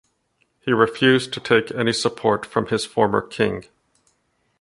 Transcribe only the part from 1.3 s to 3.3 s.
to take any support from his former